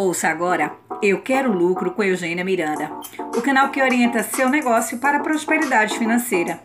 [0.00, 2.88] Ouça agora Eu Quero Lucro com Eugênia Miranda,
[3.36, 6.60] o canal que orienta seu negócio para a prosperidade financeira.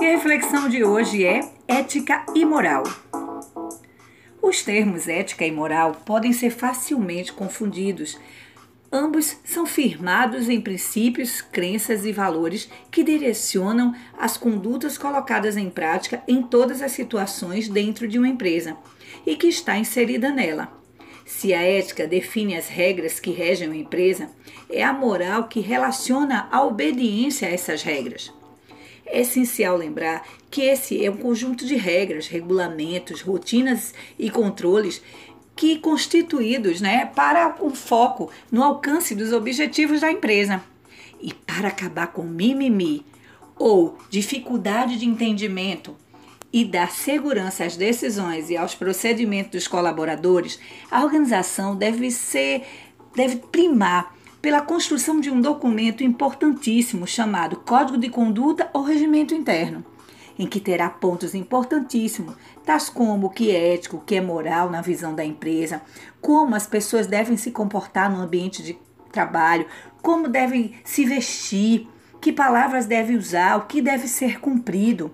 [0.00, 2.82] E a reflexão de hoje é ética e moral.
[4.40, 8.18] Os termos ética e moral podem ser facilmente confundidos.
[8.90, 16.22] Ambos são firmados em princípios, crenças e valores que direcionam as condutas colocadas em prática
[16.26, 18.74] em todas as situações dentro de uma empresa
[19.26, 20.82] e que está inserida nela.
[21.24, 24.28] Se a ética define as regras que regem uma empresa,
[24.68, 28.32] é a moral que relaciona a obediência a essas regras.
[29.06, 35.02] É essencial lembrar que esse é um conjunto de regras, regulamentos, rotinas e controles
[35.56, 40.62] que constituídos né, para o foco no alcance dos objetivos da empresa.
[41.20, 43.04] E para acabar com mimimi
[43.56, 45.96] ou dificuldade de entendimento
[46.54, 52.62] e dar segurança às decisões e aos procedimentos dos colaboradores, a organização deve ser
[53.12, 59.84] deve primar pela construção de um documento importantíssimo chamado Código de Conduta ou Regimento Interno,
[60.38, 64.70] em que terá pontos importantíssimos, tais como o que é ético, o que é moral
[64.70, 65.82] na visão da empresa,
[66.20, 68.78] como as pessoas devem se comportar no ambiente de
[69.10, 69.66] trabalho,
[70.00, 71.88] como devem se vestir,
[72.20, 75.10] que palavras devem usar, o que deve ser cumprido.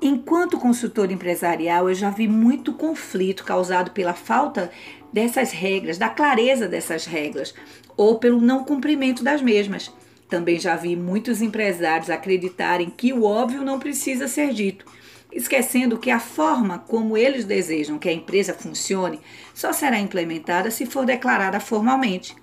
[0.00, 4.70] Enquanto consultor empresarial, eu já vi muito conflito causado pela falta
[5.12, 7.54] dessas regras, da clareza dessas regras,
[7.96, 9.90] ou pelo não cumprimento das mesmas.
[10.28, 14.84] Também já vi muitos empresários acreditarem que o óbvio não precisa ser dito,
[15.32, 19.20] esquecendo que a forma como eles desejam que a empresa funcione
[19.54, 22.34] só será implementada se for declarada formalmente.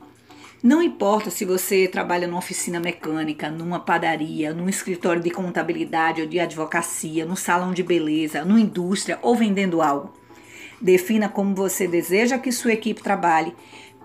[0.63, 6.27] Não importa se você trabalha numa oficina mecânica, numa padaria, num escritório de contabilidade ou
[6.27, 10.13] de advocacia, num salão de beleza, numa indústria ou vendendo algo.
[10.79, 13.53] Defina como você deseja que sua equipe trabalhe.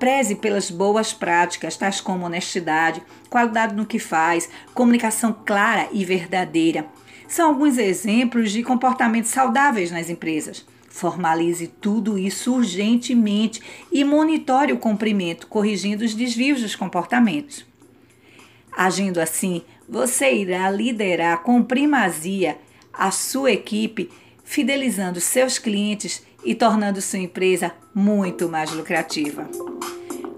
[0.00, 6.87] Preze pelas boas práticas, tais como honestidade, qualidade no que faz, comunicação clara e verdadeira.
[7.28, 10.66] São alguns exemplos de comportamentos saudáveis nas empresas.
[10.98, 17.64] Formalize tudo isso urgentemente e monitore o cumprimento, corrigindo os desvios dos comportamentos.
[18.76, 22.58] Agindo assim, você irá liderar com primazia
[22.92, 24.10] a sua equipe,
[24.42, 29.48] fidelizando seus clientes e tornando sua empresa muito mais lucrativa.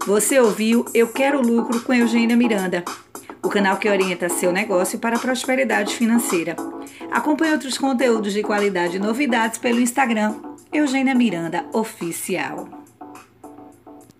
[0.06, 2.84] Você ouviu Eu Quero Lucro com Eugênia Miranda,
[3.43, 6.54] o canal que orienta seu negócio para a prosperidade financeira.
[7.10, 12.80] Acompanhe outros conteúdos de qualidade e novidades pelo Instagram Eugênia Miranda Oficial.